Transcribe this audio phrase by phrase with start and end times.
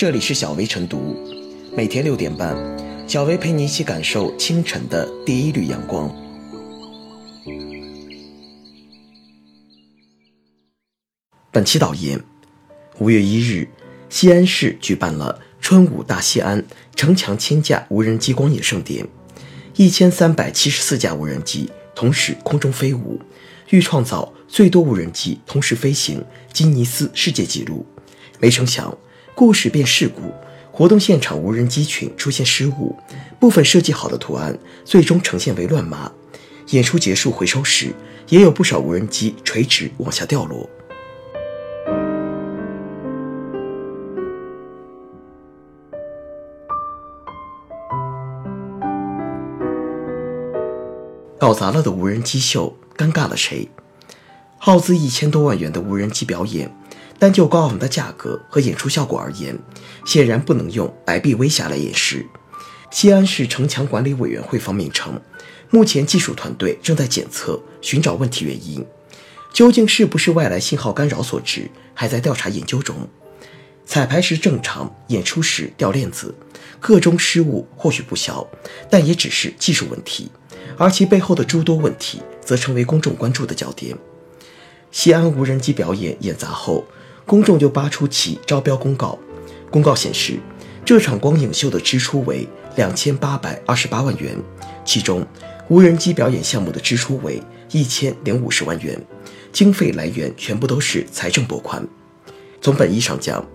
[0.00, 1.14] 这里是小薇晨读，
[1.76, 2.56] 每天六点半，
[3.06, 6.10] 小薇陪你一起感受清晨的第一缕阳光。
[11.52, 12.18] 本期导言：
[12.98, 13.68] 五月一日，
[14.08, 16.64] 西安市举办了“春舞大西安，
[16.96, 19.06] 城墙千架无人机光影盛典”，
[19.76, 23.20] 一千三百七十四架无人机同时空中飞舞，
[23.68, 26.24] 欲创造最多无人机同时飞行
[26.54, 27.84] 吉尼斯世界纪录。
[28.38, 28.96] 没成想。
[29.40, 30.20] 故事变事故，
[30.70, 32.94] 活动现场无人机群出现失误，
[33.38, 36.12] 部分设计好的图案最终呈现为乱码。
[36.72, 37.94] 演出结束回收时，
[38.28, 40.68] 也有不少无人机垂直往下掉落。
[51.38, 53.70] 搞砸了的无人机秀，尴尬了谁？
[54.58, 56.70] 耗资一千多万元的无人机表演。
[57.20, 59.54] 单就高昂的价格和演出效果而言，
[60.06, 62.26] 显然不能用白璧微瑕来掩饰。
[62.90, 65.20] 西安市城墙管理委员会方面称，
[65.68, 68.82] 目前技术团队正在检测，寻找问题原因，
[69.52, 72.96] 究竟是不是外来信号干扰所致，还在调查研究中。
[73.84, 76.34] 彩排时正常，演出时掉链子，
[76.80, 78.48] 个中失误或许不小，
[78.88, 80.32] 但也只是技术问题，
[80.78, 83.94] 而其背后的诸多问题则成为公众关注的焦点。
[84.90, 86.86] 西安无人机表演演砸后。
[87.30, 89.16] 公众就扒出其招标公告，
[89.70, 90.40] 公告显示，
[90.84, 94.36] 这场光影秀的支出为两千八百二十八万元，
[94.84, 95.24] 其中
[95.68, 99.00] 无人机表演项目的支出为一千零五十万元，
[99.52, 101.86] 经费来源全部都是财政拨款。
[102.60, 103.46] 从本意上讲，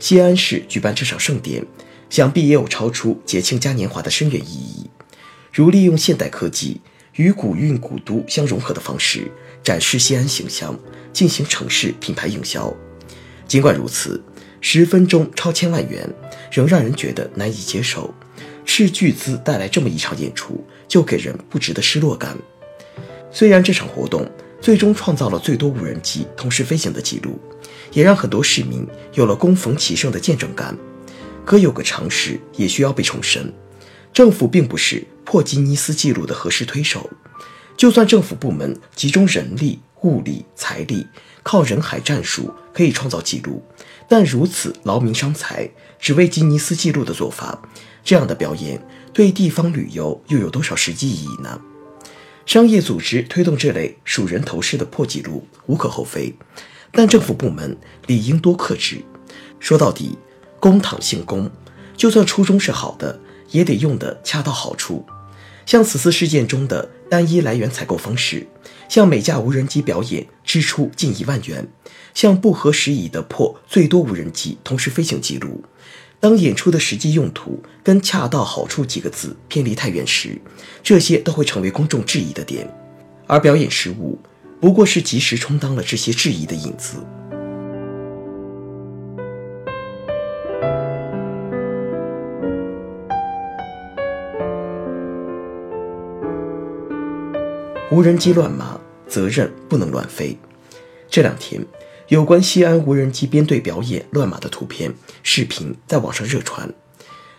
[0.00, 1.64] 西安市举办这场盛典，
[2.08, 4.90] 想必也有超出节庆嘉年华的深远意义，
[5.52, 6.80] 如利用现代科技
[7.14, 9.30] 与古韵古都相融合的方式，
[9.62, 10.76] 展示西安形象，
[11.12, 12.74] 进行城市品牌营销。
[13.50, 14.22] 尽管如此，
[14.60, 16.08] 十分钟超千万元
[16.52, 18.14] 仍让人觉得难以接受。
[18.64, 22.38] 斥巨资带来这么一场演出，就给人不值的失落感。
[23.32, 24.24] 虽然这场活动
[24.60, 27.40] 最终创造了最多无人机同时飞行的记录，
[27.90, 30.78] 也让很多市民有了攻逢其胜的见证感，
[31.44, 33.52] 可有个常识也需要被重申：
[34.12, 37.10] 政府并不是破吉尼斯纪录的合适推手。
[37.76, 41.04] 就算政府部门集中人力、物力、财力。
[41.42, 43.62] 靠人海战术可以创造纪录，
[44.08, 47.62] 但如此劳民伤财，只为吉尼斯纪录的做法，
[48.04, 48.80] 这样的表演
[49.12, 51.60] 对地方旅游又有多少实际意义呢？
[52.46, 56.34] 商业组织推动这类数人头式的破纪录无可厚非，
[56.90, 57.76] 但政府部门
[58.06, 59.04] 理应多克制。
[59.60, 60.18] 说到底，
[60.58, 61.50] 公帑姓公，
[61.96, 63.20] 就算初衷是好的，
[63.50, 65.04] 也得用得恰到好处。
[65.66, 68.46] 像此次事件中的单一来源采购方式。
[68.90, 71.68] 向每架无人机表演支出近一万元，
[72.12, 75.62] 向不合时宜的破最多无人机同时飞行记录。
[76.18, 80.36] 当演出的实际用途跟“恰到好处”几个字偏离太远时，
[80.82, 82.68] 这些都会成为公众质疑的点。
[83.28, 84.18] 而表演失误，
[84.60, 86.96] 不过是及时充当了这些质疑的引子。
[97.92, 98.79] 无人机乱码，
[99.10, 100.38] 责任不能乱飞。
[101.10, 101.66] 这两天，
[102.08, 104.94] 有关西安无人机编队表演乱码的图片、
[105.24, 106.72] 视频在网上热传。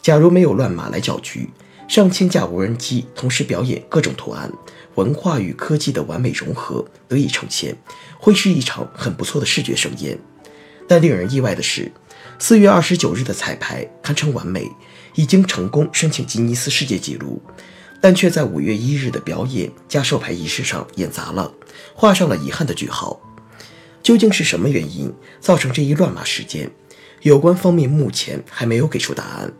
[0.00, 1.50] 假如没有乱码来搅局，
[1.86, 4.50] 上千架无人机同时表演各种图案，
[4.94, 7.76] 文化与科技的完美融合得以呈现，
[8.18, 10.18] 会是一场很不错的视觉盛宴。
[10.88, 11.92] 但令人意外的是，
[12.38, 14.66] 四月二十九日的彩排堪称完美，
[15.14, 17.42] 已经成功申请吉尼斯世界纪录。
[18.00, 21.52] 但却在五月一日的表演加授牌仪式上演砸了，
[21.94, 23.20] 画上了遗憾的句号。
[24.02, 26.70] 究竟是什么原因造成这一乱码事件？
[27.22, 29.52] 有关方面目前还没有给出答案。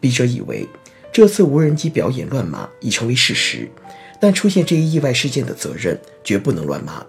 [0.00, 0.68] 笔者以为，
[1.12, 3.68] 这次无人机表演乱码已成为事实，
[4.20, 7.04] 但出现这一意外事件的责任绝不能乱码，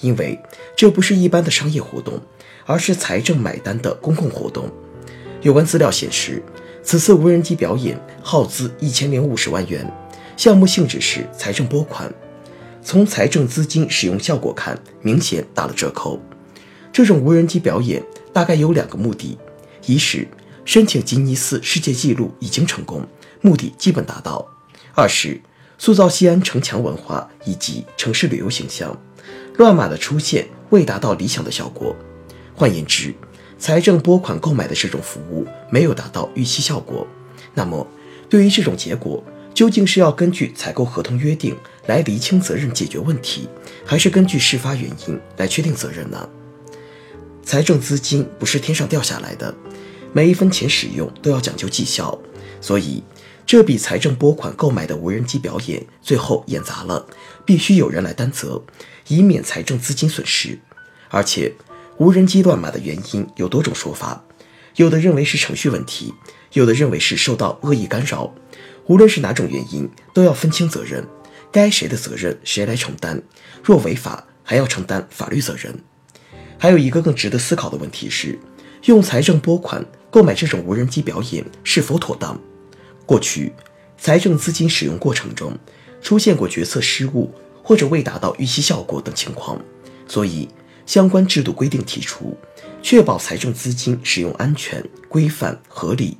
[0.00, 0.38] 因为
[0.74, 2.20] 这不是一般的商业活动，
[2.64, 4.70] 而是财政买单的公共活动。
[5.42, 6.42] 有关资料显示，
[6.82, 9.86] 此次无人机表演耗资一千零五十万元。
[10.36, 12.12] 项目性质是财政拨款，
[12.82, 16.20] 从财政资金使用效果看，明显打了折扣。
[16.92, 18.02] 这种无人机表演
[18.32, 19.38] 大概有两个目的：
[19.86, 20.26] 一是
[20.64, 23.06] 申请吉尼斯世界纪录已经成功，
[23.40, 24.44] 目的基本达到；
[24.94, 25.40] 二是
[25.78, 28.96] 塑造西安城墙文化以及城市旅游形象。
[29.56, 31.94] 乱码的出现未达到理想的效果，
[32.56, 33.14] 换言之，
[33.56, 37.06] 财政拨款购买的这种服务没有达到预期效果。
[37.54, 37.86] 那么，
[38.28, 39.22] 对于这种结果，
[39.54, 41.56] 究竟是要根据采购合同约定
[41.86, 43.48] 来厘清责任、解决问题，
[43.86, 46.28] 还是根据事发原因来确定责任呢？
[47.44, 49.54] 财政资金不是天上掉下来的，
[50.12, 52.18] 每一分钱使用都要讲究绩效，
[52.60, 53.04] 所以
[53.46, 57.06] 这笔财政拨款购买的无人机表演最后演砸了，
[57.44, 58.60] 必须有人来担责，
[59.06, 60.58] 以免财政资金损失。
[61.10, 61.52] 而且，
[61.98, 64.24] 无人机乱码的原因有多种说法，
[64.74, 66.12] 有的认为是程序问题，
[66.54, 68.34] 有的认为是受到恶意干扰。
[68.86, 71.06] 无论是哪种原因，都要分清责任，
[71.52, 73.22] 该谁的责任谁来承担。
[73.62, 75.74] 若违法，还要承担法律责任。
[76.58, 78.38] 还有一个更值得思考的问题是，
[78.84, 82.38] 用财政拨款购买这种无人机表演是否妥当？
[83.06, 83.52] 过去
[83.98, 85.52] 财政资金使用过程中
[86.00, 87.30] 出现过决策失误
[87.62, 89.60] 或者未达到预期效果等情况，
[90.06, 90.48] 所以
[90.86, 92.36] 相关制度规定提出，
[92.82, 96.18] 确保财政资金使用安全、规范、合理。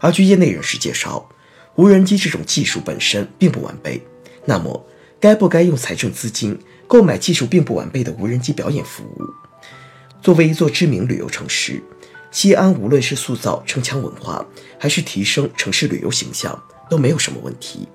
[0.00, 1.28] 而据业内人士介绍，
[1.74, 4.00] 无人机这种技术本身并不完备，
[4.44, 4.86] 那么
[5.18, 9.24] 该不该用财政资金购买技术并不完备的无人机表演服务？
[10.22, 11.82] 作为一座知名旅游城市，
[12.30, 14.44] 西安无论是塑造城墙文化，
[14.78, 16.60] 还是提升城市旅游形象，
[16.90, 17.88] 都没有什么问题。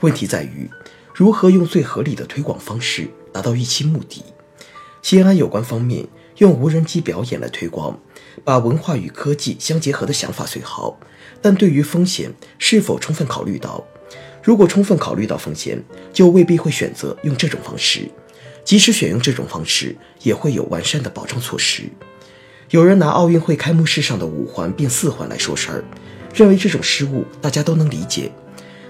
[0.00, 0.68] 问题在于
[1.14, 4.22] 如何用最合理的推广方式达到预期目的。
[5.02, 6.06] 西安有关方面
[6.38, 7.98] 用无人机表演来推广，
[8.44, 10.98] 把文化与科技相结合的想法虽好，
[11.40, 13.82] 但对于风险是否充分考虑到？
[14.42, 18.08] 如果充分考虑到风险，就未必会选择用这种方式。
[18.64, 21.84] 即使选用这种方式，也会有完善的保障措施。
[22.70, 25.84] 有人拿奥运会开幕式上的五环变四环来说事儿，
[26.34, 28.30] 认为这种失误大家都能理解。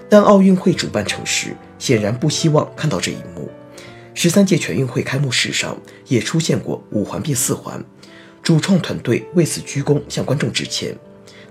[0.09, 3.49] 但奥运会主办城市显然不希望看到这一幕。
[4.19, 5.77] 十三届全运会开幕式上
[6.07, 7.85] 也出现过五环变四环，
[8.41, 10.97] 主创团队为此鞠躬向观众致歉。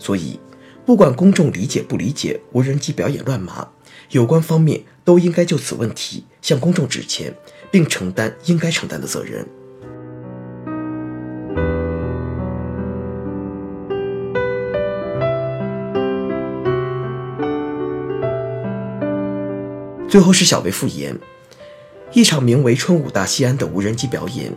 [0.01, 0.41] 所以，
[0.85, 3.69] 不管公众理解不理解无人机表演乱码，
[4.11, 7.33] 有关方面都应该就此问题向公众致歉。
[7.71, 9.47] 并承担应该承担的责任。
[20.09, 21.19] 最后是小薇复言，
[22.13, 24.53] 一场名为“春武大西安”的无人机表演，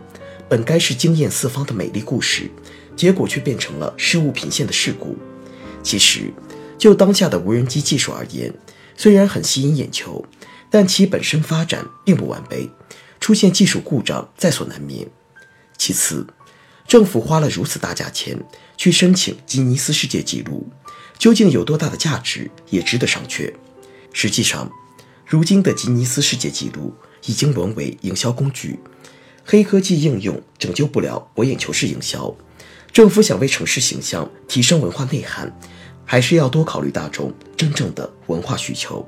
[0.48, 2.50] 本该是惊艳四方的美丽故事，
[2.96, 5.16] 结果却变成了失误频现的事故。
[5.82, 6.32] 其实，
[6.78, 8.54] 就当下的无人机技术而言，
[8.96, 10.24] 虽然很吸引眼球，
[10.70, 12.70] 但其本身发展并不完备。
[13.18, 15.06] 出现技术故障在所难免。
[15.76, 16.26] 其次，
[16.88, 18.38] 政府花了如此大价钱
[18.78, 20.66] 去申请吉尼斯世界纪录，
[21.18, 23.52] 究竟有多大的价值，也值得商榷。
[24.14, 24.72] 实际上，
[25.26, 26.94] 如今的吉尼斯世界纪录
[27.26, 28.78] 已经沦为营销工具，
[29.44, 32.34] 黑科技应用拯救不了博眼球式营销。
[32.92, 35.56] 政府想为城市形象提升文化内涵，
[36.04, 39.06] 还是要多考虑大众真正的文化需求。